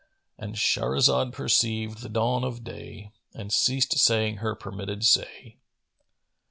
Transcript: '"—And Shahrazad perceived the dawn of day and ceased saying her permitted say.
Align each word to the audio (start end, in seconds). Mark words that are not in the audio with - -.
'"—And 0.39 0.55
Shahrazad 0.55 1.31
perceived 1.31 1.99
the 1.99 2.09
dawn 2.09 2.43
of 2.43 2.63
day 2.63 3.11
and 3.35 3.53
ceased 3.53 3.99
saying 3.99 4.37
her 4.37 4.55
permitted 4.55 5.03
say. 5.05 5.59